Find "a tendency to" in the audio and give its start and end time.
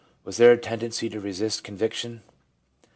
0.51-1.19